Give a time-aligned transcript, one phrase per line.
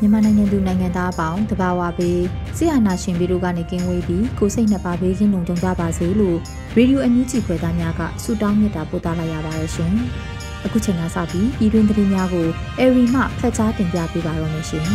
[0.00, 2.20] မြန်မာနိုင်ငံသူနိုင်ငံသားအပေါင်းတဘာဝပေး
[2.56, 6.38] ဆရာနာရှင်ဗီတို့ကနေကင်းဝေးပြီးကိုစိတ်နှစ်ပါးဘေးကင်းလုံခြုံကြပါစေလို့
[6.76, 9.92] ရေဒီယိုအန်ယူဂျီဖွယ်သားများကဆုတောင်းမေတ္တာပို့သလိုက်ရပါတယ်ရှင်။
[10.64, 12.46] အခုချိန်ကစပြီးဤတွင်သတင်းများကို
[12.78, 14.86] အေရီမှဖတ်ကြားတင်ပြပေးပါရမရှင်။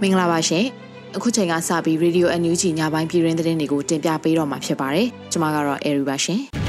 [0.00, 0.64] မင်္ဂလာပါရှင်။
[1.16, 6.42] အခုချိန်ကစပြီးရေဒီယိုအန်ယူဂျီညပိုင်းပြည်တွင်သတင်းတွေကိုတင်ပြပေးတော့မှာဖြစ်ပါတယ်။ကျွန်မကတော့အေရီပါရှင်။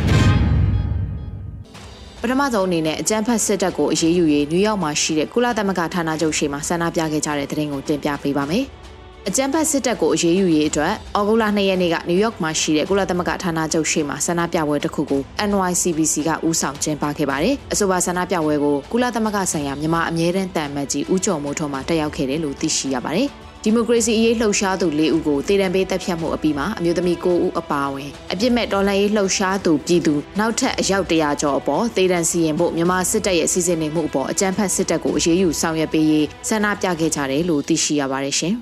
[2.24, 8.66] ပထမဆုံးအနေနဲ့အကြမ်းဖက်စစ်တပ်ကိုအရေးယူရေးနယူးယောက်မှာရှိတဲ့ကုလသမဂ္ဂဌာနချုပ်ရှိမှဆန္ဒပြခဲ့ကြတဲ့သတင်းကိုတင်ပြပေးပါမယ်။
[9.28, 23.30] အကြမ်းဖက်စစ်တပ်ကိုအရေးယူရေးအတွက်ဩဂုတ်လ2ရက်နေ့ကနယူးယောက်မှာရှိတဲ့ကုလသမဂ္ဂဌာနချုပ်ရှိမှဆန္ဒပြပွဲတစ်ခုကို NYCBC ကဦးဆောင်ကျင်းပခဲ့ပါတယ်။အဆိုပါဆန္ဒပြပွဲကိုကုလသမဂ္ဂဆိုင်ရာမြန်မာအမြဲတမ်းတန်မတ်ကြီးဦးကျော်မိုးထွန်းမှတက်ရောက်ခဲ့တယ်လို့သိရှိရပါတယ်။
[23.66, 38.54] ဒီမိုကရေစီအရေးလှုပ်ရှားသူ၄ဦးကိုတည်တံပေးတပ်ဖြတ်မှုအပြီးမှာအမျိုးသမီး၉ဦးအပါအဝင်အပြစ်မဲ့တော်လှန်ရေးလှုပ်ရှားသူပြည်သူနောက်ထပ်အယောက်တရာကျော်အပေါ်တည်တံစီရင်ဖို့မြန်မာစစ်တပ်ရဲ့စီစဉ်နေမှုအပေါ်အကြမ်းဖက်စစ်တပ်ကိုအရေးယူဆောင်ရွက်ပေးရေးဆန္ဒပြခဲ့ကြတယ်လို့သိရှိရပါတယ်ရှင်။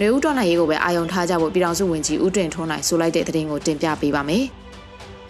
[0.00, 4.46] နေဦးတော်နိုင်ရေးကိုပဲအာယုံထားကြဖို့ပြည်ထောင်စုဝန်ကြီးဦးတင်ထွန်းနိုင်ဆိုလိုက်တဲ့သတင်းကိုတင်ပြပေးပါမယ်။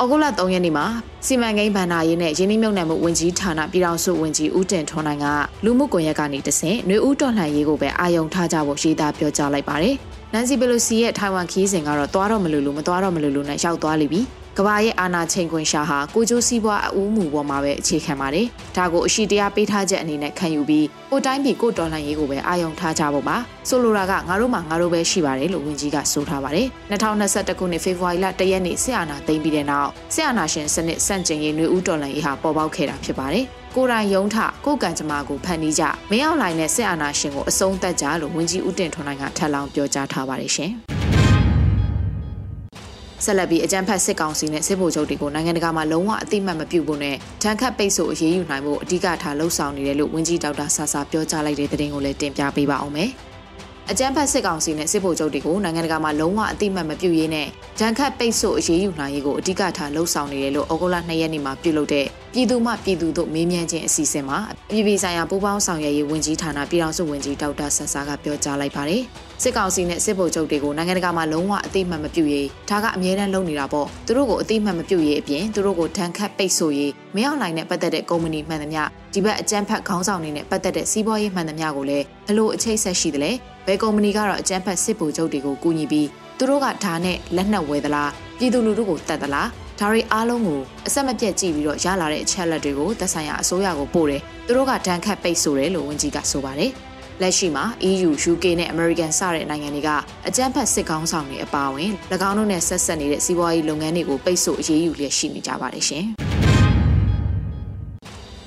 [0.03, 0.87] ဩဂုတ်လ3ရက်နေ့မှာ
[1.27, 5.27] စီမံကိန်းဗန္ဒာရေးနဲ့ရင်းနှီးမြှုပ်နှံမှုဝန်ကြီးဌာနပြည်ထောင်စုဝန်ကြီးဦးတင်ထွန်းနိုင်က
[5.65, 9.95] လူမှုကွန်ရက်ကနေတဆင့်နှွေဦးတော်လှန်ရေးကိုပဲအာရုံထားကြဖို့ရှင်းသားပြောကြားလိုက်ပါတယ်။
[10.33, 14.21] နန်စီပလိုစီရဲ့ထိုင်ဝမ်ခီးစဉ်ကတော့သွားတော့မလို့လို့မသွားတော့မလို့လို့နဲ့ရောက်သွားလိမ့်ပြီ
[14.59, 18.47] ကဘာရဲ့အာနာချိန်ခွင်ရှာဟာကိုကျိုးစည်းပွားအဦးမူပေါ်မှာပဲအခြေခံပါတယ်။
[18.77, 23.37] ဒါကိုအရှိတရားပေးထားချက်အနေနဲ့ခံယူပြီးကိုတိုင်းပြည်ကိုတော်လှန်ရေးကိုပဲအာရုံထားကြဖို့ပါ။
[23.69, 33.45] ဆိုလိုတာကငါတို့မှငါတို့ပဲရှိပါတယ်လို့ဝန်ကြီးကဆိုထားပါတယ်။2021ခုနှစ်ဖေဖော်ဝါရီလ1ရက်နေ့ဆီအာနာသိမ်းပြီးတဲ့နောက်ဆီအာနာရှင်စနစ်စန့်ကျင်ရေးနှွေဦးတော်လှန်ရေးဟာပေါ်ပေါက်ခဲ့တာဖြစ်ပါတယ်။
[33.77, 34.37] ကိုရိုင်းယုံထ
[34.67, 40.73] ကိုကံကြမ္မာကိုဖန်တီးကြမင်းအောင်လှိုင်နဲ့စစ်အာဏာရှင်ကိုအဆုံးသတ်ကြလို့ဝန်ကြီးဦးတင်ထွန်းနိုင်ကထပ်လောင်းပြောကြားထားပါတယ်ရှင်။
[43.25, 53.11] ဆက်လက်ပြီးအကြမ်းဖက်စစ်ကောင်စီနဲ့စစ်ဗိုလ်ချုပ်တွေကိုနိုင်ငံတကာမှာလုံးဝအသိမှတ်မပြုဖို့နဲ့တန်ခတ်ပိတ်ဆို့အရေးယူနိုင်ဖို့အဓိကထားလှုံ့ဆော်နေတယ်လို့ဝန်ကြီးဒေါက်တာဆာဆာပြောကြားလိုက်တဲ့သတင်းကိုလည်းတင်ပြပေးပါအောင်မယ်။
[53.93, 57.47] အကြမ်းဖက်စစ်ကောင်စီနဲ့စစ်ဗိုလ်ချုပ်တွေကိုနိုင်ငံတကာမှာလုံးဝအတိမတ်မပြုရေးနဲ့
[57.81, 64.39] ဒဏ်ခတ်ပိတ်ဆို့အရေးယူနိုင်ရေးကိုအဓိကထားလှုံ့ဆော်နေတယ်လို့ဩဂုတ်လ2ရက်နေ့မှာပြုလုပ်တဲ့ပြည်သူ့မှပြည်သူတို့မေးမြန်းခြင်းအစီအစဉ်မှာ
[64.71, 69.03] ပြည်ပြည်ဆိုင်ရာပူးပေါင်းဆောင်ရွက်ရေးဝန်ကြီးဌာနပြည်ထောင်စုဝန်ကြီးဒေါက်တာဆဆာကပြောကြားလိုက်ပါတယ်။
[69.43, 78.83] စစ်ကောင်စီနဲ့စစ်ဗိုလ်ချုပ်တွေကိုနိုင်ငံတကာမှာလုံးဝအတိမတ်မပြုရေးဒါကအမြဲတမ်းလုပ်နေတာပေါ့။သူတို့ကိုအတိမတ်မပြုရေးအပြင်သူတို့ကိုဒဏ်ခတ်ပိတ်ဆို့ရေးမရောက်နိုင်တဲ့ပတ်သက်တဲ့ကုမ္ပဏီမှန်သမျှ
[79.15, 86.09] ဒီဘက်အကြမ်းဖက်ခေါင်းဆောင်တွေနဲ့ပတ်သက်တဲ့စီးပွားရေးမှန်သမျှကိုလည်းဘလို့အချိတ်ဆက်ရှိတယ်လဲ။ဘ ယ်ကုမ္ပဏီကတော့အကြမ်းဖက်စစ်ဗိုလ်ချုပ်တွေကိုကူညီပြီး
[86.39, 89.49] သူတို့ကဓာနဲ့လက်နက်ဝယ်သလားပြည်သူလူထုကိုတတ်သလား
[89.81, 96.73] ဒါတွေအားလုံးကိုအဆက်မပြတ်ကြည့်ပြီးတော့ရလာတဲ့အချက်လက်တွေကိုသက်ဆိုင်ရာအစိုးရကိုပို့တယ်သူတို့ကဒဏ်ခတ်ပိတ်ဆို့တယ်လို့ဝန်ကြီးကဆိုပါတယ်
[97.23, 99.91] လက်ရှိမှာ EU, UK နဲ့ American စတဲ့နိုင်ငံတွေက
[100.29, 101.93] အကြမ်းဖက်စစ်ကောင်းဆောင်တွေအပါအဝင်၎
[102.29, 106.07] င်းတို့နဲ့ဆက်ဆက်နေတဲ့စီးပွားရေးလုပ်ငန်းတွေကိုပိတ်ဆို့အရေးယူလျက်ရှိနေကြပါတယ်ရှင်။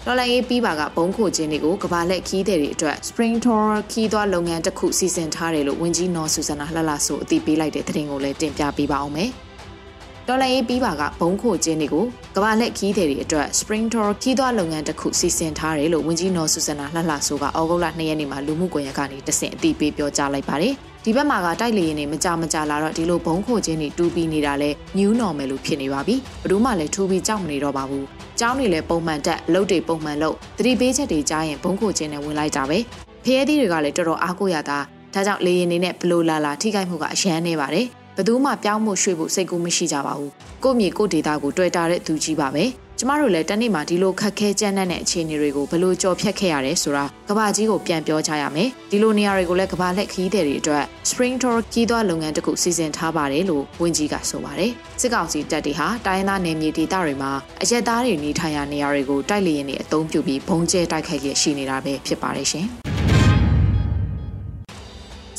[0.08, 9.30] တော်လိုင်းရေးပြီးပါကဘုံခိုခြင်းတွေကိုကဘာလက်ခီးတဲ့တွေအတွက် Spring Tour ခီးသွားလုပ်ငန်းတစ်ခုစီစဉ်ထားတယ်လို့ဝန်ကြီးနော်ဆူဇနာလှလှဆိုအသိပေးလိုက်တဲ့သတင်းကိုလည်းတင်ပြပေးပါအောင်မယ်။
[10.28, 12.06] တော်လိုင်းရေးပြီးပါကဘုံခိုခြင်းတွေကို
[12.36, 28.04] ကဘာလက်ခီးတဲ့တွေအတွက် Spring Tour ခီးသွားလုပ်ငန်းတစ်ခုစီစဉ်ထားတယ်လို့ဝန်ကြီးနော်ဆူဇနာလှလှဆိုကဩဂုတ်လ2ရက်နေ့မှာလူမှုကွန်ရက်ကနေတဆင့်အသိပေးပြောကြားလိုက်ပါတယ်။ ဒီဘက်မှာကတိုက်လေရင်တွေမကြမကြလာတော့ဒီလိုဘုံခိုခြင်းတွေတူးပြီးနေတာလဲ new normal လို့ဖြစ်နေပါပြီ။ဘယ်သူမှလည်းထူပြီးကြောက်မနေတော့ပါဘူး။
[28.40, 32.78] ကျောင်းတွေလည်းပုံမှန်တက်အလုပ်တွေပုံမှန်လုပ်သတိပေးချက်တွေကြားရင်ဘုံခိုခြင်းနဲ့ဝင်လိုက်တာပဲ။
[33.26, 34.80] ဖျဲသီးတွေကလည်းတော်တော်အားကိုးရတာ
[35.14, 37.86] ဒါကြောင့်လေရင်တွေနဲ့ဘလို့လာလာထိခိုက်မှုကအရန်နေပါတယ်။
[38.18, 40.32] ဘသူမှပြောင်းမှုရွှေ့ဖို့စိတ်ကူးမရှိကြပါဘူး
[40.64, 42.64] ကို့မြေကို့ဒေတာကိုတွေ့တာတဲ့သူကြီးပါပဲ
[43.04, 54.72] ကျကျမတို့လည်းတနေ့မှာဒီလိုခက်ခဲကြမ်းတမ်းတဲ့အခြေအနေတွေကိုဘယ်လိုကြော်ဖြတ်ခဲ့ရတယ်ဆိုတာကဘာကြီးကိုပြန်ပြောကြရမယ်ဒီလိုနေရာတွေကိုလည်းကဘာလက်ခီးတဲ့တွေအတွက် Spring Tour ကြီးသွားလုပ်ငန်းတစ်ခုစီစဉ်ထားပါတယ်လို့ဝန်ကြီးကဆိုပါတယ်
[55.02, 62.66] စစ်ကောင်စီတပ်တွေဟာတိုင်းသားနယ်မြေဒေသတွေမှာအရက်သားတွေနေထိုင်ရာနေရာတွေကိုတိုက်လျင်တွေအသုံးပြုပြီးဘုံကျဲတိုက်ခိုက်ရရှိနေတာပဲဖြစ်ပါတယ်ရှင်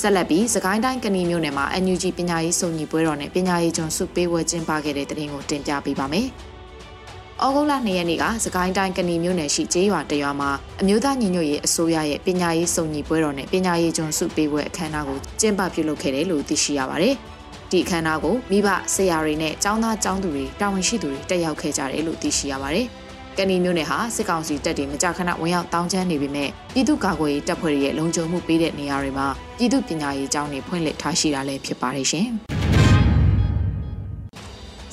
[0.01, 6.29] ဆက်လက်ပြီးစကိုင်းတိုင်းကဏီမြို့နယ်မှာ NUG ပညာရေးစုံညီပွဲတော်နဲ့ပညာရေးကျွန်းစုပေးဝဲကျင်းပခဲ့တဲ့တဲ့ရင်ကိုတင်ပြပေးပါမယ်။
[7.43, 10.51] ဩဂုတ်လ2ရက်နေ့ကစကိုင်းတိုင်းကဏီမြို့နယ်ရှိကျေးရွာတရွာမှာ
[10.81, 17.15] အမျိုးသားညီညွတ်ရေးအစိုးရရဲ့ပညာရေးစုံညီပွဲတော်နဲ့ပညာရေးကျွန်းစုပေးပွဲအခမ်းအနားကိုကျင်းပပြုလုပ်ခဲ့တယ်လို့သိရှိရပါတယ်။
[17.71, 22.87] ဒီအခမ်းအနားကိုမိဘဆရာတွေနဲ့ကျောင်းသားကျောင်းသူတွေတာဝန်ရှိသူတွေတက်ရောက်ခဲ့ကြတယ်လို့သိရှိရပါတယ်။
[23.39, 29.27] ကဏီမျိုးနယ်ဟာစစ်ကောင်စီတပ်တွေမကြာခဏဝင်ရောက်တောင်းကျမ်းနေပေမဲ့ပြည်သူ့ကာကွယ်ရေးတပ်ဖွဲ့တွေရဲ့လုံခြုံမှုပေးတဲ့နေရာတွေမှာ
[29.59, 32.29] ပြည်သူ့ပညာရေးကျောင်းတွေဖွင့်လှစ်ထားရှိတာလည်းဖြစ်ပါတယ်ရှင်။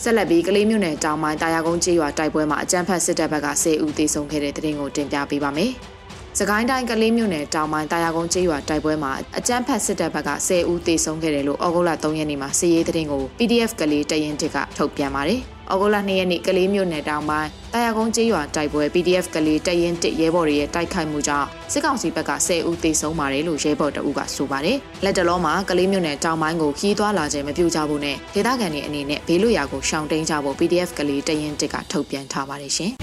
[0.04, 5.72] ဆက်လက်ပြီးကလေးမြို့နယ်တောင်ပိုင်းတာယာကုန်းကျေးရွာတိုက်ပွဲမှာအကြမ်းဖက်စစ်တပ်ဘက်က10ဦးသေဆုံးခဲ့တဲ့တဲ့တင်ကိုတင်ပြပေးပါမယ်။
[6.40, 32.92] စကိုင်းတိုင်းကလေးမြို့နယ်တောင်ပိုင်းတာယာကုန်းကျေးရွာတိုက်ပွဲမှာအကြမ်းဖက်စစ်တပ်ဘက်က10ဦးသေဆုံးခဲ့တယ်လို့ဩဂုတ်လ3ရက်နေ့မှာစစ်ရေးသတင်းကို PDF ကလေးတရင်တစ်ကထုတ်ပြန်ပါတယ်။ ဩဂုတ်လ2ရက်နေ့ကလေးမြို့နယ်တောင်ပိုင်းတာယာကုန်းကျေးရွာတိုက်ပွဲ PDF ကလေးတရင်တစ်ရဲဘော်တွေရဲ့တိုက်ခိုက်မှုကြောင့်စစ်ကောင်စီဘက်က10ဦးသေဆုံးပါတယ်လို့ရဲဘော်တအုပ်ကဆိုပါတယ်။လက်တလုံးမှာကလေးမြို့နယ်တောင်ပိုင်းကိုခီးသွားလာခြင်းမပြုကြဖို့နဲ့ဒေသခံတွေအနေနဲ့ဘေးလွတ်ရာကိုရှောင်တိန်ကြဖို့ PDF ကလေးတရင်တစ်ကထုတ်ပြန်ထားပါတယ်ရှင်။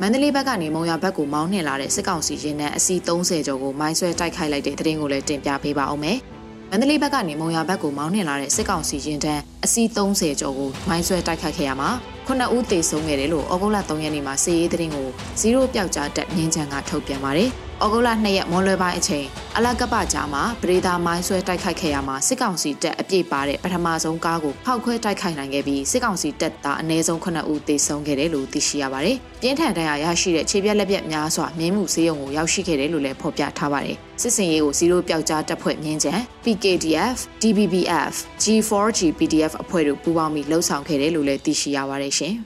[0.00, 6.18] မန္တလေးဘက်ကနေမုံရဘက်ကိုမောင်းနှင်လာတဲ့စစ်ကောင်စီရင်နှန်းအစီ30ကျော်ကိုမိုင်းဆွဲတိုက်ခိုက်လိုက်တဲ့တဲ့ရင်ကိုလည်းတင်ပြပေးပါအောင်မယ်။
[6.74, 11.90] န္တလေးဘက်ကနေမုံရဘက်ကိုမောင်းနှင်လာတဲ့စစ်ကောင်စီရင်တန်းအစီး30ကျော်ကိုမိုင်းဆွဲတိုက်ခတ်ခဲ့ရမှာ
[12.28, 15.08] 9ဦးသေဆုံးခဲ့တယ်လို့ဩဂုတ်လ3ရက်နေ့မှာစီရေးသတင်းကို
[15.40, 17.50] 0ပျောက်ကြားတက်မြင်းချန်ကထုတ်ပြန်ပါတယ်။
[17.82, 19.26] ဩဂုတ်လ2ရက်မွန်လွယ်ပိုင်းအချိန်
[19.56, 42.34] အလကပကြားမှာပရိဒါမိုင်းဆွဲတိုက်ခိုက်ခဲ့ရမှာစစ်ကောင်စီတပ်အပြည့်ပါတဲ့ပထမဆုံးကားကိုဖောက်ခွဲတိုက်ခိုက်နိုင်ခဲ့ပြီးစစ်ကောင်စီတပ်သားအနည်းဆုံး9ဦးသေဆုံးခဲ့တယ်လို့သိရှိရပါတယ်။ပြင်းထန်ဒဏ်ရာရရှိတဲ့ခြေပြက်လက်ပြက်များစွာမြင်းမှုစေးရုံကိုရောက်ရှိခဲ့တယ်လို့လည်းဖော်ပြထားပါတယ်။စစ်စင်ရေးကို0ပျောက်ကြားတပ်ဖွဲ့မြင်းချံ PKDF, DBBF, G4G PDF အဖွဲ့တို့ပူးပေါင်းပြီးလှုပ်ဆောင်ခဲ့တယ်လို့လည်းသိရှိရပါတယ်ရှင်။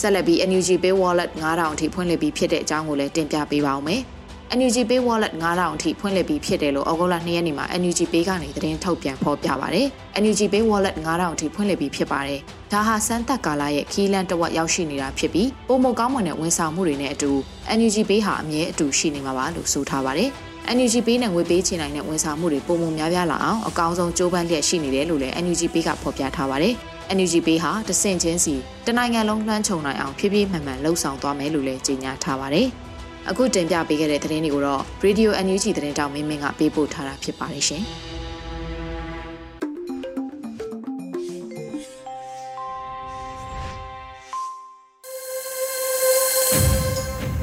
[0.00, 4.02] ဆက်လက်ပြီး NUG Pay Wallet 9000အထိဖွင့်လှစ်ပြီးဖြစ်တဲ့အကြောင်းကိုလည်းတင်ပြပေးပါောင်းမယ်။
[4.58, 9.82] NUG Pay Wallet 9000အထိဖွင့်လှစ်ပြီးဖြစ်တယ်လို့ဩဂုတ်လ2ရက်နေ့မှာ NUG Pay ကနေသတင်းထုတ်ပြန်ဖော်ပြပါဗျ။
[10.22, 12.40] NUG Pay Wallet 9000အထိဖွင့်လှစ်ပြီးဖြစ်ပါတယ်။
[12.72, 17.30] ဒါဟာစမ်းသပ်ကာလရဲ့ခီးလန်းတဝက်ရောက်ရှိနေတာဖြစ်ပြီးပုံမကောင်းမွန်တဲ့ဝန်ဆောင်မှုတွေနဲ့အတူ
[17.78, 20.32] NUG Pay ဟာအမြဲအတူရှိနေမှာပါလို့ဆိုထားပါတယ်။
[20.70, 26.74] NUG Pay နဲ့ငွေပေးချေနိုင်တဲ့ဝန်ဆောင်မှုတွေပုံမများပြားလာအောင်အကောင်းဆုံးကြိုးပမ်းလျက်ရှိနေတယ်လို့လည်း NUG Pay ကဖော်ပြထားပါတယ်။
[27.16, 28.54] NUG ပေးဟာတဆင့်ချင်းစီ
[28.86, 32.66] တနိုင်ငံလုံးလွှမ်းခြုံနိုင်အောင်ဖြည်းဖြည်းမှန်မှန်လှုပ်ဆောင်သွားမယ်လို့လည်းကြေညာထားပါတယ်။
[33.30, 37.84] အခုတင်ပြပေးခဲ့တဲ့သတင်းတွေကိုတော့ Radio NUG သတင်းတောင်မင်းမင်းကပေးပို့ထားတာဖြစ်ပါတယ်ရှင်။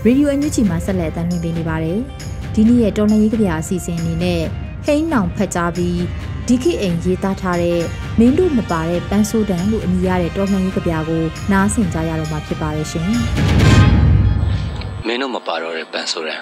[0.05, 1.99] ရေဒီယိုအန်ယူဂျီမှာဆက်လက်တင်ပြနေပါတယ်။
[2.61, 4.41] ဒီနေ့ရဲ့တော်လှန်ရေးကြပြအစီအစဉ်အနေနဲ့
[4.85, 5.99] ဟိန်းနောင်ဖတ်ကြားပြီး
[6.47, 7.79] ဒီခေတ်အိမ်ရေးသားထားတဲ့
[8.19, 13.09] မင်းတို့မပါတဲ့ပန်းဆိုးတန်လို့အမည်ရတဲ့တော်လှန်ရေးကြပြကိုနားဆင်ကြရတော့မှာဖြစ်ပါရဲ့ရှင်။
[15.05, 16.41] မင်းတို့မပါတော့တဲ့ပန်းဆိုးတန်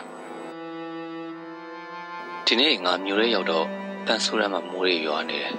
[2.46, 3.66] ဒီနေ့ငါမျိုးရဲရောက်တော့
[4.06, 5.54] ပန်းဆိုးတန်မှာမိုးရေရွာနေတယ်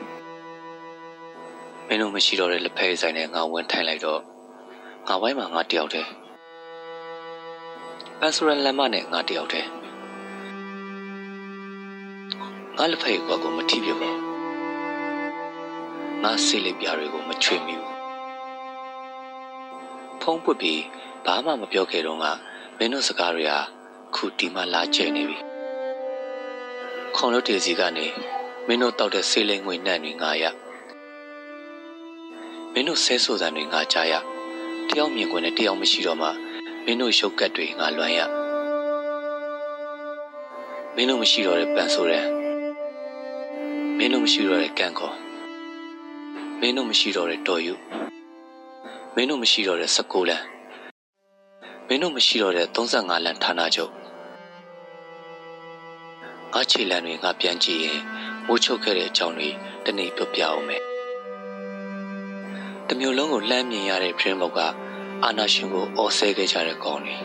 [1.86, 4.20] ။မင်းတို့မရှိတော့တဲ့လက်ဖက်ဆိုင်နဲ့ငါဝင်ထိုင်လိုက်တော့
[5.08, 6.08] ငါဝိုင်းမှာငါတယောက်တည်း
[8.18, 9.77] ပန်းဆိုးတန်လက်မနဲ့ငါတယောက်တည်း
[12.80, 14.22] ငါလက်ဖက်ကွာကိုမထိပြပါဘူး
[16.22, 17.96] ငါဆေးလေးပြားတွေကိုမချွေမိဘူး
[20.22, 20.82] ဖုံးပွတ်ပြီး
[21.26, 22.24] ဘာမှမပြောခဲ့တော့က
[22.78, 23.58] မင်းတို့စကားတွေဟာ
[24.14, 25.38] ခုဒီမှလာကျဲနေပြီ
[27.14, 28.06] ခွန်လို့တေစီကနေ
[28.66, 30.44] မင်းတို့တောက်တဲ့ဆေးလိမ်ငွေနှံ့တွေငါရ
[32.72, 34.14] မင်းတို့ဆဲဆိုစံတွေငါကြားရ
[34.88, 36.28] တယောက်မြင်ခွင့်နဲ့တယောက်မရှိတော့မှ
[36.84, 38.20] မင်းတို့ရှုပ်ကက်တွေငါလွမ်းရ
[40.94, 42.37] မင်းတို့မရှိတော့တဲ့ပန်ဆိုတဲ့
[44.00, 45.16] မင်းတို့မရှိတော့တဲ့ကန့်ခေါ်
[46.60, 47.74] မင်းတို့မရှိတော့တဲ့တော်ယူ
[49.14, 50.44] မင်းတို့မရှိတော့တဲ့16လမ်း
[51.88, 53.92] မင်းတို့မရှိတော့တဲ့35လမ်းဌာနချုပ်
[56.52, 58.00] ငါခြေလမ်းတွေငါပြန်ကြည့်ရင်
[58.46, 59.48] မိုးချုပ်ခဲ့တဲ့အကြောင်းတွေ
[59.84, 60.82] တနေ့ပြောပြအောင်မယ်
[62.88, 64.60] တမျိုးလုံးကိုလှမ်းမြင်ရတဲ့ဖရင်ဘောက်က
[65.24, 67.16] အာနာရှင်ကိုအော်ဆဲခဲ့ကြတဲ့ကောင်းတွေ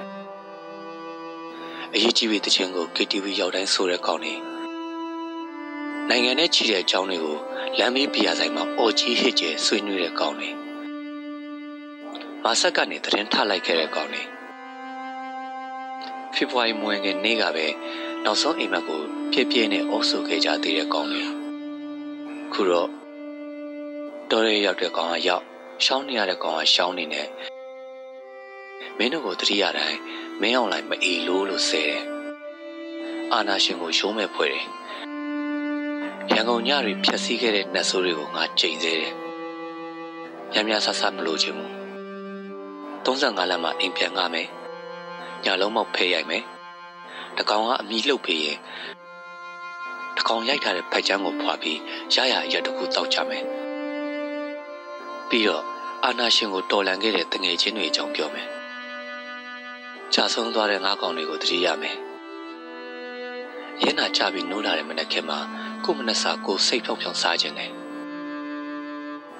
[1.94, 4.53] အရေးကြီးတဲ့တခြင်းကို KTV ရောက်တိုင်းဆိုတဲ့ကောင်းတွေ
[6.16, 7.38] နိုင်ငံနဲ့ချီတဲ့အကြောင်းတွေကို
[7.80, 10.50] လမ်းမေးပြရဆိုင်မှာအော်ကြီးဟစ်ကျဲဆွေးနွေးတဲ့ကောင်းတွေ
[12.44, 14.24] မာဆက်ကနေသတင်းထလိုက်ခဲ့တဲ့ကောင်းတွေ
[16.34, 17.68] ဖေဖော်ဝါရီမွေးငယ်နေ့ကပဲ
[18.24, 19.02] နောက်ဆုံးအိမ်မက်ကို
[19.32, 21.24] ပြည့်ပြည့်နဲ့အုပ်စုခဲ့ကြသေးတဲ့ကောင်းတွေ
[22.54, 22.90] ခုတော့
[24.32, 25.44] တော်ရဲရောက်တဲ့ကောင်းကရောက်
[25.86, 27.28] ရှောင်းနေရတဲ့ကောင်ကရှောင်းနေနဲ့
[28.98, 30.00] မင်းတို့ကိုတတိယတိုင်း
[30.42, 32.02] မင်းအောင်လိုက်မအေလို့လို့ဆဲတယ်
[33.34, 34.66] အာနာရှင်ကိုရုံးမဲ့ဖွဲ့တယ်
[36.32, 39.14] ရန်ကုန်ညတွေဖြတ်စည်းခဲ့တဲ့နှက်ဆိုးတွေကိုငါချိန်သေးတယ်
[40.54, 41.72] ညံ့ညဆဆမလို့ချင်ဘူး
[43.06, 44.48] 35လမ်းမှာအိမ်ပြန်ငါမယ်
[45.44, 46.44] ညလုံးမောက်ဖဲရိုက်မယ်
[47.38, 48.60] တကောင်ကအမီလှုပ်ဖေးရင်
[50.18, 51.80] တကောင်ရိုက်ထားတဲ့ဖိုက်ချမ်းကိုဖွာပြီး
[52.14, 53.44] ရရရက်တခုတောက်ချမယ်
[55.30, 55.64] ပြီးတော့
[56.06, 58.48] အာနာရှင်ကိုတော်လန်ခဲ့တဲ့တငယ်ချင်းတွေအကြောင်းပြောမယ်။
[60.14, 61.98] ကြာဆုံးသွားတဲ့ငါးကောင်တွေကိုတတိရမယ်။
[63.84, 65.40] ရဲနာချပြီးနိုးလာတဲ့မနက်ခင်းမှာ
[65.86, 67.72] ကိုမနက်စာကိုစိတ်ဖြောင်းဖြောင်းစားခြင်းနဲ့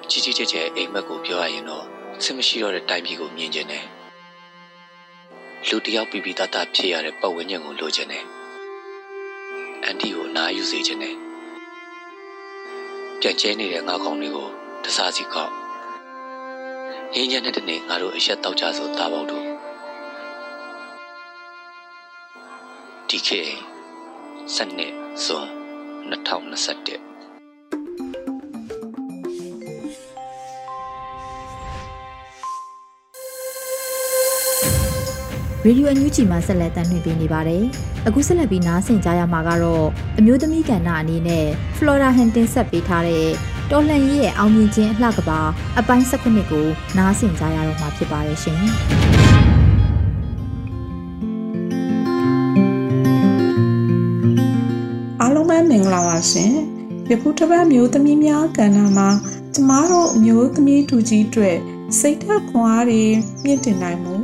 [0.10, 1.86] ကြီးကြီးကျယ်ကျယ်အိမ်မက်ကိုပြောရရင်တော့
[2.24, 3.84] ဆင်မရှိတော့တဲ့တိုင်ပြည်ကိုမြင်ခြင်းနဲ့
[5.68, 8.26] လူတယောက်ပြီးပြီးသားသားဖြစ်ရတဲ့ပတ်ဝန်းကျင်ကိုလိုချင်တယ်။
[9.84, 11.16] အန်တီကိုနားယူစေချင်တယ်။
[13.20, 14.48] ပြန်ကျဲနေတဲ့ငါးကောင်တွေကို
[14.84, 15.52] တစားစီကောက်
[17.14, 19.46] ငင်းညက်တဲ့နေ့ငါတို့အရက်တောက်ကြဆိုတာပေါတို့
[23.10, 23.42] ဒီခေ
[24.56, 24.94] စနစ်
[25.26, 25.63] ဇွန်
[26.12, 27.14] 2021
[35.66, 37.64] ရေဒီယိုအန်ယူဂျီမှာဆက်လက်တင်ပြနေပါတယ်။
[38.08, 39.86] အခုဆက်လက်ပြီးနားဆင်ကြရမှာကတော့
[40.20, 41.46] အမျိုးသမီးကဏ္ဍအနေနဲ့
[41.78, 43.28] Flora Han တင်ဆက်ပေးထားတဲ့
[43.72, 45.40] တော်လှန်ရေးရဲ့အောင်မြင်ခြင်းအလှကပါ
[45.80, 46.66] အပိုင်း၁၉ကို
[46.98, 48.62] နားဆင်ကြရတော့မှာဖြစ်ပါတယ်ရှင်။
[55.74, 56.54] မင်္ဂလာပါရှင်။
[57.10, 59.10] ယခုတစ်ပတ်မျိုးသမီးများကဏ္ဍမှာ
[59.54, 61.52] ကျမတို့မျိုးသမီးတူကြီးတွေ
[62.00, 63.04] စိတ်ဓာတ်ခွန်အားတွေ
[63.44, 64.16] မြင့်တင်နိုင်မှု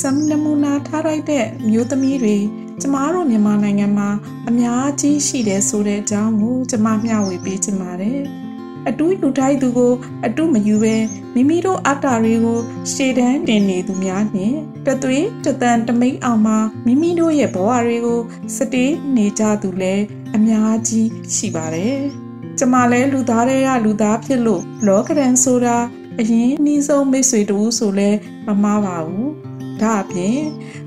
[0.00, 2.36] စမ်နမူနာထားလိုက်တဲ့မျိုးသမီးတွေ
[2.80, 4.10] ကျမတို့မြန်မာနိုင်ငံမှာ
[4.48, 8.20] အများကြီးရှိတယ်ဆိုတဲ့အကြောင်းကိုကျမမျှဝေပေးချင်ပါတယ်။
[8.88, 9.92] အတူယူထိုက်သူကို
[10.26, 10.96] အတူမယူပဲ
[11.34, 12.58] မိမိတို့အတ္တတွေကို
[12.92, 18.20] ရှေ့တန်းတင်နေသူများနှင့်တသွေးတသန်တမိတ်အောင်မှာမိမိတို့ရဲ့ဘဝတွေကို
[18.56, 20.04] စတေးနေကြသူလည်း
[20.36, 21.98] အများကြီးရှိပါတယ်။
[22.58, 25.76] ကျမလည်းလူသားတွေကလူသားဖြစ်လို့လောကရန်ဆိုတာ
[26.18, 28.10] အရင်နှီးဆုံးမိတ်ဆွေတူဆိုလဲ
[28.46, 29.28] မမှားပါဘူး။
[29.80, 30.38] ဒါအပြင်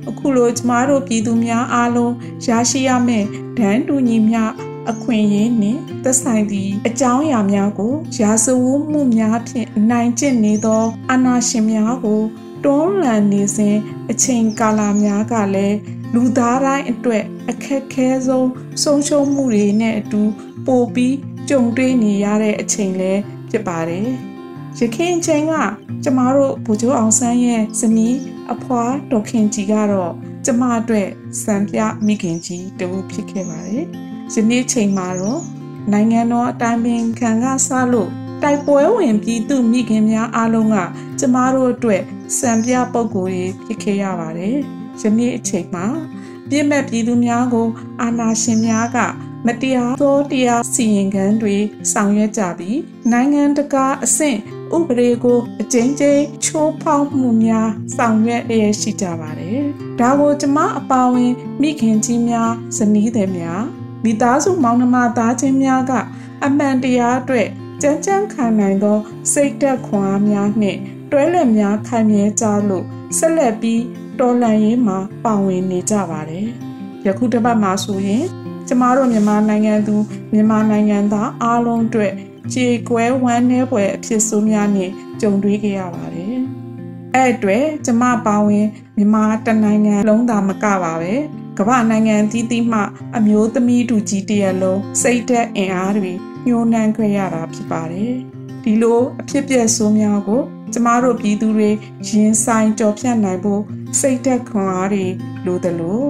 [0.09, 2.13] အခုလိုကျမတို့ပြည်သူများအားလုံး
[2.45, 3.27] ရရှိရမယ့်
[3.57, 4.43] ဒန်းတူညီမျှ
[4.91, 12.21] အခွင့်အရေးနှင့်သက်ဆိုင်သည့်အကြောင်းအရာများကိုရာဇဝတ်မှုများဖြင့်နိုင်ကျင့်နေသောအာဏာရှင်များကို
[12.63, 13.77] တွန်းလှန်နေစဉ်
[14.09, 15.77] အချိန်ကာလများကလည်း
[16.13, 18.49] လူသားတိုင်းအတွက်အခက်ခဲဆုံး
[18.83, 20.21] ဆုံးရှုံးမှုတွေနဲ့အတူ
[20.65, 21.15] ပိုပြီး
[21.49, 24.09] ကြုံတွေ့နေရတဲ့အချိန်လည်းဖြစ်ပါတယ်။
[24.79, 25.53] ရခင်ချိန်က
[26.03, 28.17] ကျမတို့ဗိုလ်ချုပ်အောင်ဆန်းရဲ့ဇနီး
[28.53, 30.13] အဖွားဒေါခင်ကြီးကတော့
[30.45, 31.07] ကျမအတွက်
[31.43, 33.85] စံပြမိခင်ကြီးတူဖြစ်ခဲ့ပါတယ်။
[34.33, 35.41] ယနေ့ချိန်မှာတော့
[35.91, 38.11] နိုင်ငံတော်အတိုင်းပင်ခံကစလို့
[38.43, 40.77] တိုက်ပွဲဝင်ပြည်သူမိခင်များအားလုံးက
[41.19, 42.01] ကျမတို့အတွက်
[42.37, 44.55] စံပြပုံကိုယ်တွေဖြစ်ခဲ့ရပါတယ်။
[45.01, 45.85] ယနေ့အချိန်မှာ
[46.49, 47.67] ပြည့်မဲ့ပြည်သူများကို
[48.01, 48.97] အာဏာရှင်များက
[49.45, 51.55] မတရားသောတရားစီရင်ခံတွေ
[51.91, 52.79] ဆောင်ရွက်ကြပြီး
[53.11, 54.37] နိုင်ငံတကာအဆင့်
[54.75, 59.61] ဥပဒေကိုအကျဉ်းချင်းချိုးဖောက်မှုများဆောင်ရွက်ရရှိကြပါတယ်။
[59.99, 63.63] ဒါကိုကျမအပါဝင်မိခင်ကြီးများဇနီးသည်များ
[64.03, 65.91] မိသားစုမောင်နှမသားချင်းများက
[66.45, 67.47] အမှန်တရားအတွက်
[67.81, 68.97] ကြမ်းကြမ်းခံနိုင်သော
[69.33, 70.79] စိတ်သက်ခွန်အားများနှင့်
[71.11, 72.85] တွဲလက်များခံမြဲကြလို့
[73.17, 73.83] ဆက်လက်ပြီး
[74.19, 76.47] တော်လှန်ရေးမှာပါဝင်နေကြပါတယ်။
[77.05, 78.25] ယခုတစ်ပတ်မှာဆိုရင်
[78.67, 79.95] ကျမတို့မြန်မာနိုင်ငံသူ
[80.33, 82.13] မြန်မာနိုင်ငံသားအားလုံးအတွက်
[82.53, 84.91] ခြေကွဲဝမ်းနည်းပွဲအဖြစ်ဆိုးများနဲ့
[85.21, 86.35] ကြုံတွေ့ခဲ့ရပါတယ်။
[87.15, 88.65] အဲ့အတွက်ကျမပါဝင်
[88.97, 91.13] မြန်မာတနိုင်ငံလုံးသာမကပါပဲ
[91.57, 92.81] ကမ္ဘာနိုင်ငံသီးသီးမှ
[93.17, 96.13] အမျိုးသမီးတူကြီးတရလုံးစိတ်သက်အင်အားတွေ
[96.47, 98.13] ညှိုးနှံခွဲရတာဖြစ်ပါတယ်။
[98.63, 100.41] ဒီလိုအဖြစ်ပြက်ဆိုးများကို
[100.73, 101.69] ကျမတို့ပြည်သူတွေ
[102.07, 103.61] ရင်ဆိုင်ကြော်ဖြတ်နိုင်ဖို့
[103.99, 105.05] စိတ်သက်ခွန်အားတွေ
[105.45, 106.01] လိုသလို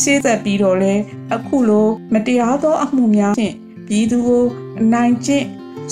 [0.00, 0.94] ရှေ့သက်ပြီးတော့လဲ
[1.34, 3.54] အခုလိုမတရားသောအမှုများဖြင့်
[3.88, 4.44] ပြည်သူကို
[4.80, 5.46] အနိုင်ကျင့်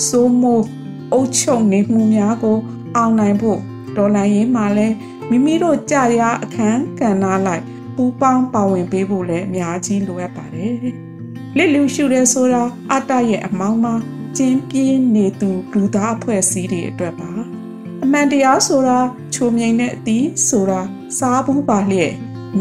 [0.07, 0.65] စိုးမိုး
[1.11, 2.57] အုပ်ချုပ်နေမှုများကို
[2.95, 3.59] အောင်နိုင်ဖို့
[3.95, 4.87] ဒေါ်လာရင်းမှာလဲ
[5.29, 7.63] မိမိတို့ကြာရအခန်းကဏ္ဍလိုက်
[7.95, 10.75] ပူးပေါင်းပါဝင်ပေးဖို့လည်းအများကြီးလိုအပ်ပါတယ်။
[11.57, 13.95] လစ်လူရှုရဲဆိုတာအတ္တရဲ့အမောင်းမှာ
[14.37, 17.31] ကျင်းပြင်းနေသူလူသားအဖွဲ့အစည်းတွေအတွက်ပါ။
[18.03, 18.99] အမှန်တရားဆိုတာ
[19.33, 20.81] ချိုမြိန်တဲ့အသီးဆိုတာ
[21.17, 22.13] စားဘူးပါလျက်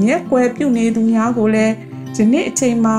[0.04, 1.74] ညက်ွယ်ပြုတ်နေသူများကိုလည်း
[2.16, 2.96] ဒီနေ့အချိန်မှာ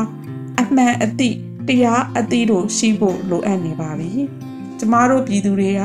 [0.61, 4.11] အမှန်အသည့်တရားအသီးတို့ရှိဖို့လိုအပ်နေပါပြီ။
[4.79, 5.81] ကျမတို့ပြည်သူတွေက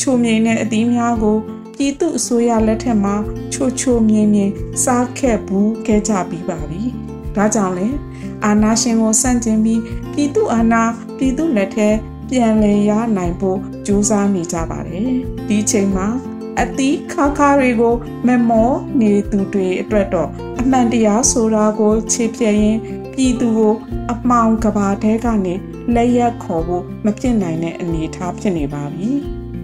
[0.00, 1.36] ချိုမြိန်တဲ့အသီးများကို
[1.76, 3.14] ပြည်သူအစိုးရလက်ထက်မှာ
[3.52, 4.52] ချိုချိုမြင်းမြင်း
[4.84, 6.82] စားခဲ့ဘူးခဲ့ကြပြီးပါပြီ။
[7.36, 7.88] ဒါကြောင့်လဲ
[8.46, 9.80] အာနာရှင်ကိုစန့်ကျင်ပြီး
[10.12, 10.82] ပြည်သူအာဏာ
[11.16, 11.88] ပြည်သူလက်ထဲ
[12.30, 15.10] ပြန်လည်ရနိုင်ဖို့ကြိုးစားနေကြပါတယ်
[15.48, 16.06] ဒီချိန်မှာ
[16.60, 17.94] အသီးခါခါတွေကို
[18.26, 18.70] မမော
[19.00, 20.28] နေသူတွေအတွက်တော့
[20.60, 22.76] အမှန်တရားဆိုတာကိုခြေပြရင်
[23.12, 23.74] ပြည်သူကို
[24.12, 25.54] အမှောင်ကဘာတဲကနေ
[25.94, 29.10] လက်ရက်ခေါ်ဖို့မဖြစ်နိုင်တဲ့အနေအထားဖြစ်နေပါပြီ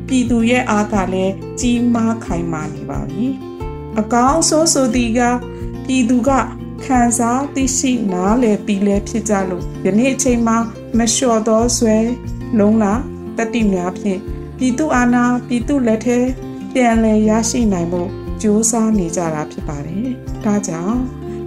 [0.09, 3.25] ပြည်သူရဲ့အားကလည်းကြီးမားခိုင်မာနေပါပြီ
[4.01, 5.21] အကောင်ဆိုးဆိုသည်က
[5.87, 6.31] ပြည်သူက
[6.85, 10.57] ခံစားသိရှိနားလည်ပြီးလဲဖြစ်ကြလို့ယနေ့အချိန်မှာ
[10.99, 11.99] မလျှော်သောဆွဲ
[12.59, 12.95] လုံးလာ
[13.37, 14.21] တတိများဖြင့်
[14.59, 16.19] ပြည်သူအာဏာပြည်သူလက်ထဲ
[16.75, 18.09] ပြန်လည်ရရှိနိုင်ဖို့
[18.43, 20.07] ကြိုးစားနေကြတာဖြစ်ပါတယ်။
[20.45, 21.01] ဒါကြောင့်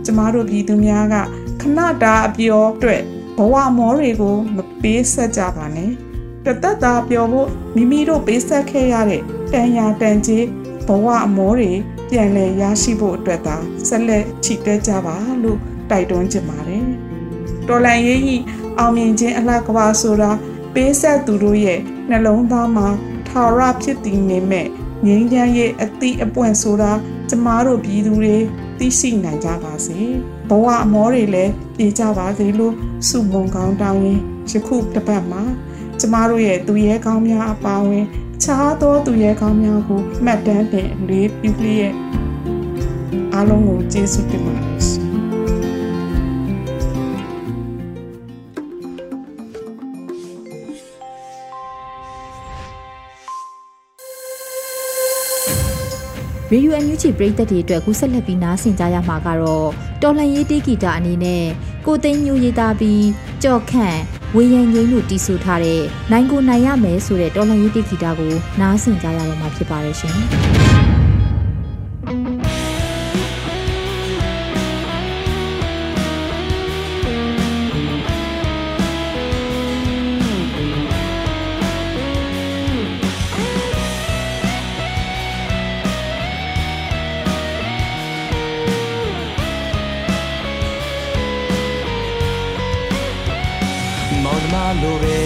[0.05, 1.15] ကျမတို့ပြည်သူများက
[1.61, 3.01] ခဏတာအပြောအတွက်
[3.37, 5.91] ဘဝမောတွေကိုမပေးဆက်ကြပါနဲ့။
[6.45, 9.21] တသက်တာပြောဖို့မိမိတို့ပေးဆက်ခဲ့ရတဲ့
[9.53, 10.45] တန်ရာတန်ကြီး
[10.87, 11.71] ဘဝအမောတွေ
[12.15, 16.86] ပြန်လည်ရရှိဖို့အတွက်သာဆက်လက်ချီတက်ကြပါလို့တိုက်တွန်းချင်ပါတယ်။
[17.67, 18.43] တော်လန်ရေးကြီး
[18.79, 20.32] အောင်မြင်ခြင်းအလှကဘာဆိုတာ
[20.74, 21.79] ပေးဆက်သူတို့ရဲ့
[22.10, 22.88] နှလုံးသားမှာ
[23.27, 24.67] ထာဝရဖြစ်တည်နေမဲ့
[25.05, 26.91] ငြိမ်းချမ်းရေးအသည့်အပွင့်ဆိုတာ
[27.29, 28.36] ကျမတို့ပြည်သူတွေ
[28.79, 30.00] သိရှိနိုင်ကြပါစေ
[30.50, 32.74] ဘဝအမောတွေလည်းပြေကြပါစေလို့
[33.08, 34.20] ဆုမွန်ကောင်းတောင်းရင်
[34.51, 35.43] ယခုတစ်ပတ်မှာ
[36.00, 38.05] ကျမတို့ရဲ့သူရဲကောင်းများအပါအဝင်
[38.43, 41.93] ခြားသောသူရဲကောင်းများကိုမှတ်တမ်းတင်လေးပြုလျက်
[43.33, 44.93] အားလုံးကိုကျေးဇူးတင်ပါတယ်
[56.51, 59.69] ရေဒီယိုအန်ယူဂျီပရိသတ်တွေအတွက်ကူးဆက်လက်ပြီးနားဆင်ကြရမှာကတော့
[60.01, 61.45] တော်လှန်ရေးတေးဂီတာအနေနဲ့
[61.85, 63.05] ကိုသိန်းမျိုးရေးသားပြီး
[63.43, 64.00] ကြော့ခန့်
[64.35, 70.15] ဝေယံငိမ့်လို့တီးဆိုထားတဲ့နိုင်ကိုနိုင်ရမယ်ဆိုတဲ့တော်လှန်ရေးတေးဂီတာကိုနားဆင်ကြရတော့မှာဖြစ်ပါတယ်ရှင်။
[94.82, 95.20] လိုပဲ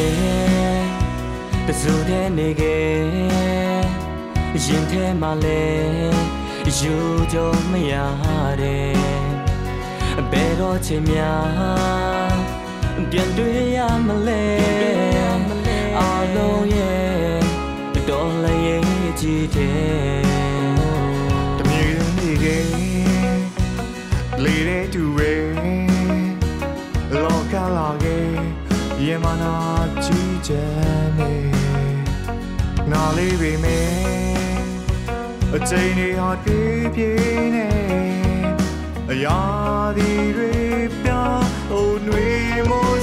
[1.68, 2.88] တစုတည်းနေခဲ့
[4.66, 5.64] ရင်ထဲမှာလဲ
[6.80, 6.96] ယူ
[7.32, 7.38] ကြ
[7.72, 7.94] မရ
[8.62, 8.94] တဲ့
[10.32, 12.36] ဘယ်တော့ချင်များ
[13.12, 14.46] ပြန်တွေ့ရမလဲ
[15.98, 16.02] အ
[16.36, 20.22] လုံးရဲ့တော်လည်းရဲ့ကြည့်တဲ့
[21.58, 21.86] တမြေ
[22.18, 22.66] နေခဲ့
[24.44, 25.34] လေတဲ့သူပဲ
[27.14, 28.57] လောကလာခဲ့
[29.06, 29.56] ရေမနာ
[30.04, 31.34] ကြည့်ချင်နေ
[32.92, 33.90] နားလေးပေမဲ့
[35.54, 37.70] အချိန်တွေဟာပြေးပြေးနေ
[39.12, 39.40] အရာ
[39.98, 40.54] ဒီတွေ
[41.04, 42.28] ပြောင်းဟိုနှွေ
[42.70, 42.97] မိုး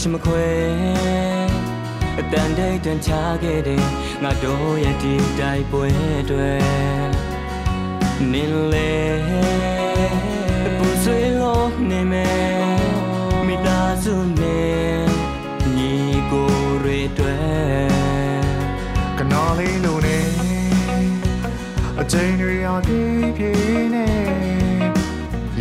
[0.00, 0.46] ရှိမခွဲ
[2.20, 3.10] အတန်တိတ်တန်ချ
[3.42, 3.82] ခဲ့တဲ့
[4.22, 5.88] ငါတို့ရဲ့ဒီတိုက်ပွဲ
[6.30, 6.52] တွေ
[8.32, 8.94] နင်းလေ
[10.76, 14.98] ပူဆွေးလို့နေမယ်မိသားစုနဲ့
[15.76, 15.92] ညီ
[16.30, 16.50] ကို
[16.82, 17.38] တွေတွေ
[19.18, 20.18] ကနော်လေးလိုနေ
[22.00, 24.08] အချိန်တွေအားပြေးပြေးနေ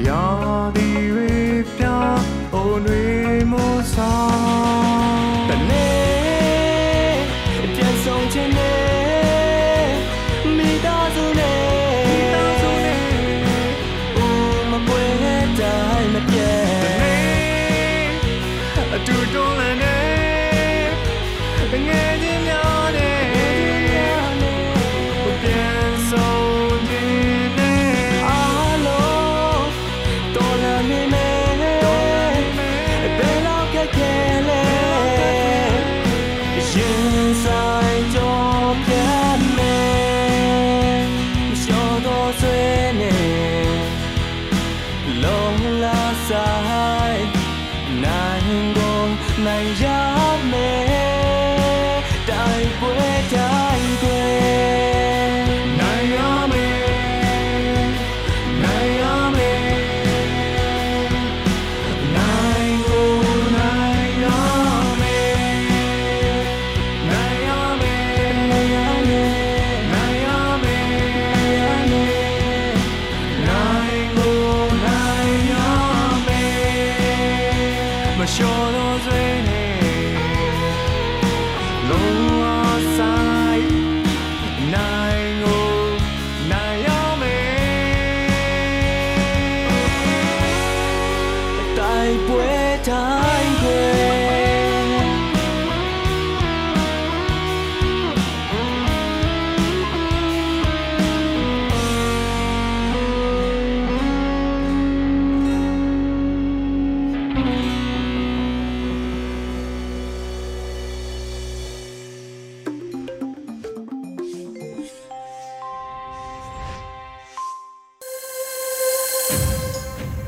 [0.08, 0.23] ရာ
[0.76, 1.32] ဒီတွေ
[1.78, 2.26] ပြောင်း
[2.77, 3.03] အိုတွေ
[3.51, 4.87] မိုး
[92.10, 93.37] y poeta.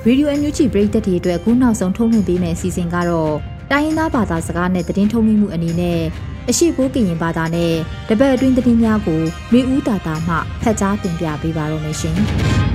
[0.10, 3.34] ရေဒီယိုအန်ယူဂျီပရိသတ်တွေအတွက်အခုနောက်ဆုံးထုတ်လွှင့်ပေးမယ့်အစီအစဉ်ကတော့
[3.72, 6.00] တိုင်းရင်းသားဘာသာစကားနဲ့သတင်းထုတ်လွှင့်မှုအနေနဲ့
[6.50, 7.74] အရှိဘိုးကရင်ဘာသာနဲ့
[8.10, 12.17] တပတ်အတွင်းသတင်းများကိုမျိုးဦးတာတာမှဖတ်ကြားတင်ပြပေးပါရမရှင်။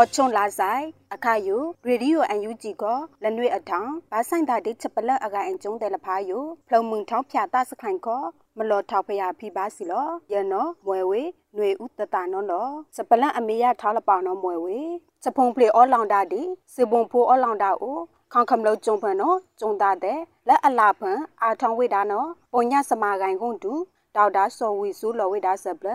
[0.00, 0.84] အချွန်လာဆိုင်
[1.14, 1.56] အခါယူ
[1.86, 8.22] ရေဒီယိုအန်ယူဂျီကိုလနွေအထောင်ဘာဆိုင်တာဒီချက်ပလက်အကအန်ကျုံတယ်လဖာယူဖလုံမှုန်ထောင်းဖြာတစခိုင်ကို
[8.58, 11.22] မလော်ထောက်ဖရဖိပါစီလောယနောမွဲဝေ
[11.54, 14.80] ຫນွေဥတတနောလောစပလန်အမေရထားလပောင်နောမွဲဝေ
[15.24, 16.42] စဖုံပလေအောလောင်တာဒီ
[16.74, 17.98] စေဘုံဖိုးအောလောင်တာအို
[18.32, 23.72] ခေါခမလို့ကျုံဖန်နော်ကျုံတာတဲ့လက်အလာဖန်အာထောင်ဝိတာနော်ပုံညစမာကိုင်ကုန်တူ
[24.16, 25.88] ဒေါက်တာစော်ဝီစုလော်ဝိတာဆပ်လ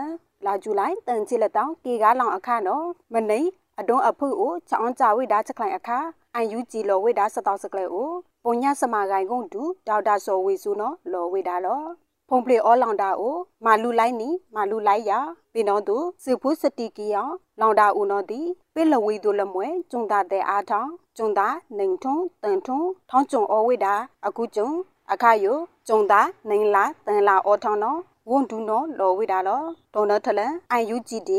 [0.46, 3.40] လာဂျူလိုင်းတန်ချီလက်တောင်းကေကားလောင်အခါနော်မနေ
[3.80, 5.98] အဒွန်အဖုကိုချောင်းကြဝိဒါချက်ခိုင်အခါ
[6.34, 8.10] အန်ယူဂျီလော်ဝိဒါစတောက်စကလေကို
[8.44, 11.82] ပုံညစမာကိုင်ကုန်တူဒေါက်တာစော်ဝီစုနော်လော်ဝိဒါလော
[12.28, 15.12] ဖုန်ပလေအောလောင်တာကိုမာလူလိုက်နီမာလူလိုက်ရ
[15.52, 17.28] ပင်တော့သူစဖုစတီကီယော
[17.60, 18.40] လောင်တာဦးနော်ဒီ
[18.74, 23.94] ပိလဝီတို့လမွဲကျုံတာတဲ့အားထောင်းကျုံတာနိုင်ထုံတန်ထုံထောင်းကျုံအောဝိတာ
[24.26, 24.68] အခုကျုံ
[25.12, 25.58] အခါယို
[25.88, 27.98] ကျုံတာနိုင်လာတန်လာအောထောင်းနော်
[28.30, 29.62] ဝန်ဒူနော်လော်ဝိတာလော
[29.94, 31.30] ဒေါ်နထလန် IUGD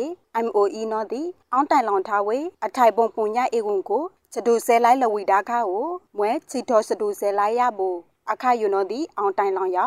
[0.46, 1.22] MOE နော်ဒီ
[1.52, 7.98] အောင်းတိုင်လောင်ထားဝေအထိုင်ပုံပုံညအေကွန်ကိုစဒူဆဲလိုက်လဝီတာခါကိုမွဲချီတော်စဒူဆဲလိုက်ရဘူး
[8.32, 9.80] အခါယူနော်ဒီအောင်းတိုင်လောင်ရ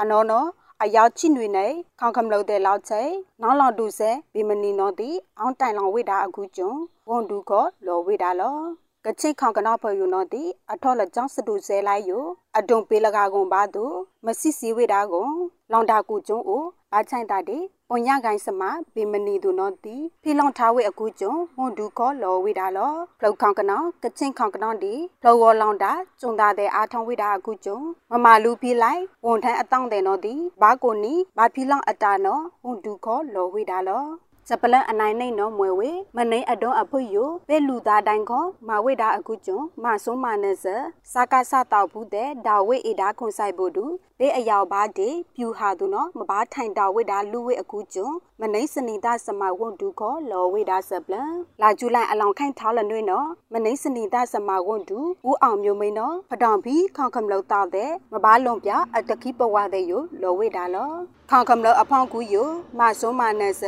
[0.00, 0.48] အနော်နော်
[0.82, 1.66] အယောက်ချိနွေနေ
[2.00, 3.02] ခေါခမလို့တဲ့လောက်ချိ
[3.42, 6.72] နောက်လောက်ဒူဆဲဘီမနီနော်ဒီအောင်းတိုင်လောင်ဝိတာအခုကျုံ
[7.08, 7.52] ဝန်ဒူက
[7.86, 8.58] လော်ဝိတာလော
[9.08, 10.42] ကချိခေါကနာဖေယူနော်ဒီ
[10.72, 12.18] အထော်လကြောင့်စတူဆဲလိုက်ယူ
[12.58, 13.84] အဒုံပေးလကားကုန်ပါသူ
[14.24, 15.34] မစစ်စီဝိတာကုန်
[15.72, 18.62] လောင်တာကူကျုံအိုဘာချိုင်တာဒီပွန်ညကိုင်းစမ
[18.94, 27.78] ဘေမနီသူနော်တီဖီလောင်ထားဝဲအကူကျုံမွန်ဒူခေါ်လော်ဝိတာလောဖလောက်ခေါကနောကချင်းခေါကနောဒီဖလောဝလောင်တာကျုံတာတဲ့အားထုံဝိတာအကူကျုံ
[28.10, 34.04] မမလူဖီလိုက်ဝန်ထမ်းအတောင့်တဲ့နော်ဒီဘာကိုနီဘာဖီလောင်အတာနော်မွန်ဒူခေါ်လော်ဝိတာလော
[34.50, 40.64] စပလန်အနိုင်နိုင်နော်မွဲဝေမနေအဒွန်အဖွယိုပဲလူသားတိုင်းခေါမဝိတာအခုကျုံမဆုံးမနစ
[41.12, 43.84] စကားစတောက်ဘူးတဲ့ဒါဝိအေဒါခွန်ဆိုင်ဖို့တူ
[44.18, 48.08] ဘေးအယောက်ပါတေပြူဟာသူနော်မဘာထိုင်တာဝိတာလူဝိအခုကျုံ
[48.40, 51.32] မနေစနီတာစမဝွန်ဒူခေါလော်ဝိတာစပလန်
[51.62, 60.90] လာကျူလိုက်အလောင်ခိုင်ထားလနွေနော်မနေစနီတာစမဝွန်ဒူဦးအောင်မျိုးမိန်နော်ဖတောင်ပြီးခေါခမလောက်တော့တဲ့မဘာလွန်ပြအတခိပဝတဲ့ယိုလော်ဝိတာလော
[61.30, 63.64] ခေါခမလောက်အဖောင်းကူယိုမဆုံးမနစ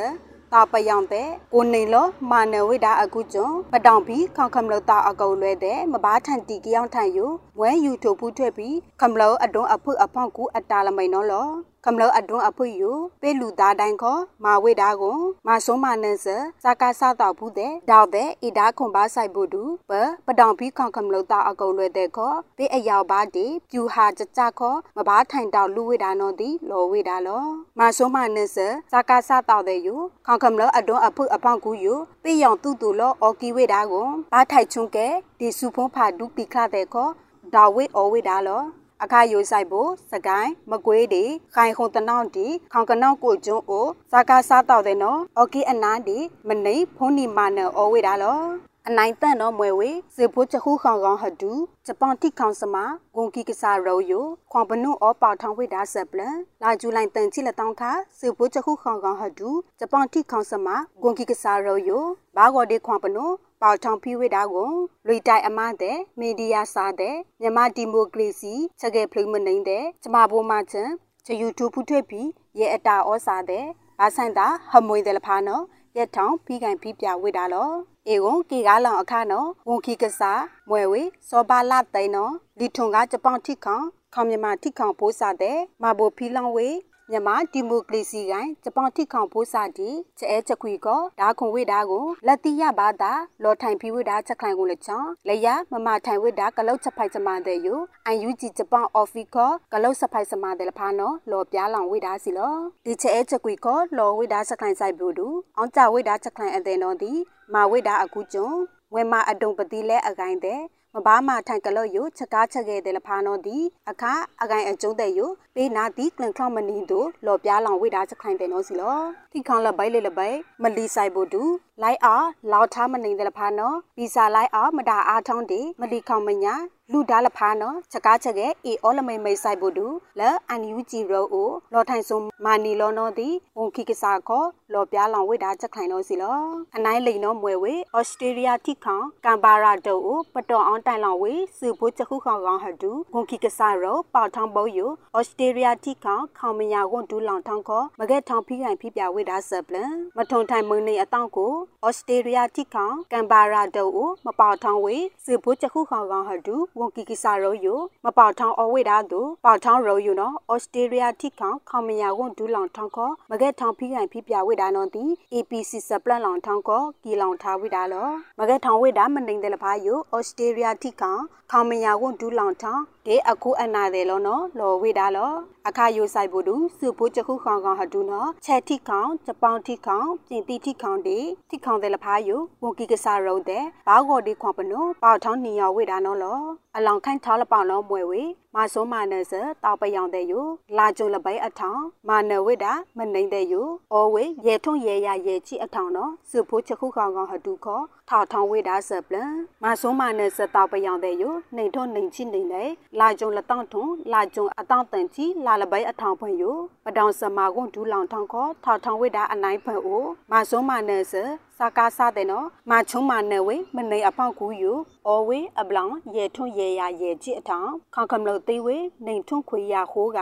[0.53, 7.27] တာပယောင်တဲ့ကိုနေလောမာနဝိဒါအကုကျွန်းပတောင်ပြီးခေါခမလို့တာအကုတ်လွဲတဲ့မဘာထန်တီကြောင်ထန်ယူ
[7.61, 11.49] ဝဲယူထိုဖူးထွက်ပြီးခမလို့အတွန်းအဖွအဖောက်ကူအတာလမိန်နော်လော
[11.89, 12.91] ကမ္လအတွန်းအဖွယူ
[13.23, 16.27] ပေလူသားတိုင်းခေါ်မာဝိဒါကိုမာဆုံးမနန်းစ
[16.65, 19.93] စကားစတော့ဘူးတဲ့တောက်တဲ့ဣဒါခွန်ပါဆိုင်ဘူးတူပ
[20.27, 27.45] ပတောင်ပြီးခေါကမ္လတာအကုန်လွယ်တဲ့ခေါ်ပေအယောက်ပါတီပြူဟာကြကြခေါ်မဘာထိုင်တောက်လူဝိဒါနော်ဒီလောဝိဒါလော
[27.79, 28.59] မာဆုံးမနန်းစ
[28.93, 29.97] စကားစတော့တဲ့ယူ
[30.27, 35.07] ခေါကမ္လအတွန်းအဖွအဖောက်ကူယူပေယောင်တူတူလောအော်ကီဝိဒါကိုဘာထိုင်ချုံကဲ
[35.39, 37.13] ဒီစုဖုံးဖာဒူပိခလာတဲ့ခေါ်
[37.55, 38.63] ဒါဝိအောဝိဒါလော
[39.03, 48.43] အခါယိုဆိုင်ဖို့စကိုင်းမကွေးတီခိုင်ခုံတနောင်းတီခေါင်ကနောင်းကိုကျွန်းအိုဇာကာစားတော့တဲ့နော်အော်ကီအနာတီမနေဖုန်နီမာနော်အော်ဝေတာလော
[48.89, 51.53] အနိုင်တန်တော့မွဲဝေစေဖို့ချခုခေါင်ကောင်ဟဒူ
[51.87, 52.77] ဂျပန်တိခေါင်စမ
[53.15, 60.69] ဂွန်ကီကစားရောယိုခွန်ပနုအောပေါထောင်ဝိဒါဆပ်လန်လာဂျူလိုင်တန်ချိလတောင်းခါစေဖို့ချခုခေါင်ကောင်ဟဒူဂျပန်တိခေါင်စမ
[61.03, 62.05] ဂွန်ကီကစားရောယို
[62.37, 63.27] ဘာဂော်ဒီခွန်ပနု
[63.63, 64.73] ပေါထောင်ဖိဝိဒါကို
[65.07, 70.91] လွိတိုင်အမတဲ့မီဒီယာစားတဲ့မြန်မာဒီမိုကရေစီချက်ကေဖလိမနေတဲ့ကျမဘိုးမချန်
[71.27, 73.65] ချယူတူဖူထွေပြီးရဲအတာဩစာတဲ့
[73.99, 75.65] ဘာဆိုင်တာဟမွေတယ်လဖာနော်
[75.97, 77.71] ရက်ထောင်ပြီးကန်ပြီးပြဝိတာလော
[78.09, 83.79] အေကွန်ကေကားလောင်အခါနော်ဝန်ခီကစားမွဲဝေစောပါလာတိုင်နော်လီထွန်ကဂျပန်ထိခေါ
[84.15, 86.69] ခေါမြမထိခေါဖိုးစားတဲ့မဘိုဖီလောင်ဝေ
[87.13, 97.75] မြန်မာဒီမိုကရေစီကိုင်ဂျပန်ထိခေါဖိုးစားတီချဲချက်ခွေကောဒါခွန်ဝိဒါကိုလက်တိယဘာသာလော်ထိုင်ဖီဝိဒါချက်ခိုင်ကိုလက်ချောင်းလေယာမမထိုင်ဝိဒါကလုတ်ချက်ဖိုက်စမတဲ့ယူ
[98.07, 107.13] အန်ယူဂျီဂျပန်အော်ဖီကောကလုတ်စဖိုက်စမတဲ့လဖာနော်လော်ပြားလောင်ဝိဒါစီလောဒီချဲချက်ခွေကောလော်ဝိဒါချက်ခိုင်ဆိုင်ဘူးဒူအောင်ကြဝိဒါချက်ခိုင်အတဲ့နော်ဒီ
[107.55, 108.51] မာဝိဒါအကူကျုံ
[108.95, 113.59] ဝဲမအတုံပတိလဲအကိုင်းတဲ့မ ဘာမထိုင်ကလော့ယချက်ကားချက်ခဲ့တဲ့လဖာနော်ဒီ
[113.91, 115.21] အခါအကိုင်အကျုံးတဲ့ယ
[115.55, 118.99] ပေးနာဒီကလန်ခလမနီတို့လော်ပြားလောင်ဝိတာချက်ခိုင်တဲ့နော်စီလော
[119.33, 121.43] တိခေါင်လဘိုင်လေလဘိုင်မလီဆိုင်ဖို့တူ
[121.83, 126.55] လိုက်အားလောက်ထားမနေတဲ့လဖာနော်ဗီဇာလိုက်အားမတာအားထောင်းဒီမလီခေါင်မညာ
[126.93, 129.87] လူဒါလဖာနော်ချက်ကားချက်ရဲ့အေအော်လမိတ်မိတ်ဆိုင်ဘူးတူ
[130.21, 136.39] လဲအန်ယူဂျီရိုအိုလော်ထိုင်ဆုံမာနီလောနော်ဒီဝန်ခိကစားခေါ်လော်ပြားလောင်ဝိဒါချက်ခိုင်နော်စီလော
[136.77, 151.53] အနိုင်လိန်နော်မွဲဝေဩစတြေးလျတိခေါကမ်ဘာရာဒိုအိုပတော်အောင်တိုင်လောင်ဝေစုဖို့ချက်ခုခေါကောင်ဟတူဝန်ခိကစားရောပေါထောင်းပုတ်ယူဩစတြေးလျတိခေါခေါမညာဝန်ဒူလောင်ထောင်းခေါမကက်ထောင်းဖိခိုင်ဖိပြဝိဒါဆပ်လန်မထုံထိုင်မွေးနေအတောင့်ကို
[151.87, 171.15] ဩစတြေးလျတိခေါကမ်ဘာရာဒိုအိုမပေါထောင်းဝေစုဖို့ချက်ခုခေါကောင်ဟတူဝန်ခိကစားရောယူမပေါထောင်းအဝိဒါတူပေါထောင်းရောယူနော်ဩစတြေးလျတိခေါခေါမညာဝန်ဒူလောင်ထောင်းခေါမကက်ထောင်းဖိခိုင်ဖိပြဝိဒါနော်တီ APC စပလန်လောင်ထောင်းခေါကီလောင်ထားဝိဒါလောမကက်ထောင်းဝိဒါမနိုင်တယ်လဖာယူဩစတြေးလျတိခေါ
[171.51, 175.33] ခေါမညာဝန်ဒူလောင်ထောင်း ဒေအခုအနာတယ်လောနော်လောဝိဒါလော
[175.69, 181.19] အခါယိုဆိုင်ဘူးတူစုဖို့ချခုခေါင်ကောင်ဟဒူနော်ချက်တိခေါင်ဂျပန်တိခေါင်ပြင်တိတိခေါင်ဒီ
[181.51, 186.41] တိခေါင်တယ်လဖာယိုဝန်ကီကစားရုံတဲ့ဘောက်ကော်ဒီခွန်ပနိုပေါထောင်းနီယောဝိဒါနော်လော
[186.77, 188.23] အလောင်ခိုင်ထောင်းလပောင်နော်မွဲဝေ
[188.61, 189.33] မဆုံမနစ
[189.65, 211.15] တောက်ပယောင်တဲ့ယိုလာကြုံလပိုင်အထောင်မာနဝိဒါမနိုင်တဲ့ယိုအောဝေရေထုံးရေရရေချီအထောင်နော်စုဖို့ချခုခေါင်ကောင်ဟဒူခေါ်ထောက်ထောင်းဝိဒါဆပလန်မဆုံမနစတောက်ပယောင်တဲ့ယိုနှိမ်ထုံးနှိမ်ချီနှိမ်တဲ့လာကြုံလတောင့်ထုံလာကြုံအတောင့်တန်ချီလာလပိုင်အထောင်ဖွင့်ယိုပဒေါင်စမာကွန်ဒူလောင်ထောင်ခေါ်ထောက်ထောင်းဝိဒါအနိုင်ဖွင့်အိုမဆုံမနစ
[211.61, 214.73] စာကားစားတဲ့နော်မချုံမနယ်ဝေမနေအပေါက်ကူယူ
[215.07, 220.19] အော်ဝေအပလောင်ရေထွန်းရေရရေကြည့်အထောင်ခေါကံလို့သေးဝေနေထွန်းခွေရဟိုးက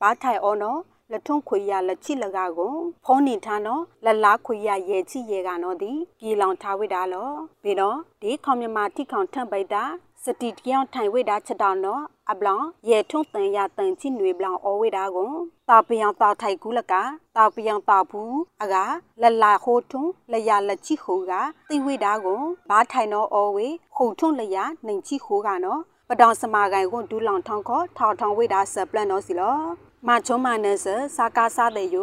[0.00, 0.80] ဘာထိုင်အော်နော်
[1.12, 7.30] လထုံခွေရလက်ချိလကကိုဖုံးနေထားနော်လလားခွေရရဲချိရဲကနော်ဒီပြေလောင်ထားဝိတာလော
[7.64, 9.84] ဘေတော့ဒီခေါမြမတိခေါထန့်ပိတ်တာ
[10.26, 15.32] စတီတယောင်ထိုင်ဝိတာချက်တော်နော်အပလောင်ရဲထုံတန်ရတန်ချိနွေပလောင်အော်ဝိတာကို
[15.68, 16.94] တာပယံတာထိုင်ကူးလက
[17.36, 18.74] တာပယံတာဘူးအက
[19.22, 21.32] လလာဟိုထုံလရလက်ချိဟိုက
[21.70, 29.56] သိဝိတာကိုဘာထိုင်နော်အော်ဝေခုံထုံလရနိုင်ချိဟိုကနော်ပဒေါင်စမာကိုင်ကိုဒူလောင်ထောင်းခေါထောင်ထောင်ဝိတာဆပ်ပလန်နော်စီလော
[30.06, 30.86] မချုံမနဆ
[31.16, 31.96] စာကာစားတဲ့ယ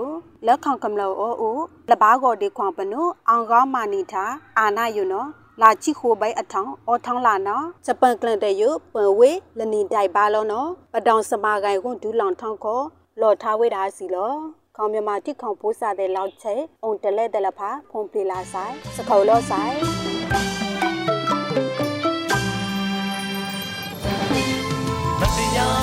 [0.45, 1.57] လက်ခေါကမလောအိုအို
[1.89, 4.25] လဘာကိုဒီခွန်ပနုအောင်ကောင်းမာနီတာ
[4.57, 5.25] အာနာယနော
[5.61, 8.63] လာချိခိုဘိုင်အထောင်အောထောင်းလာနော်ဂျပန်ကလန်တဲ့ယ
[8.93, 12.79] ပဝေလနီတိုင်ပါလောနော်ပဒေါင်စမာကိုင်ကိုဒူလောင်ထောင်းခေါ
[13.21, 14.33] လော်ထားဝိတာစီလော
[14.75, 19.75] ခေါမြမတိခေါဖိုးစားတဲ့လောက်ချေအုံတလဲတလဖာဖုန်ပလီလာဆိုင်စခေါလောဆိုင်
[25.19, 25.82] မတရား